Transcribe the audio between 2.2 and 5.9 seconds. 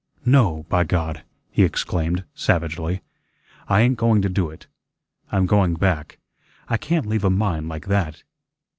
savagely, "I ain't going to do it. I'm going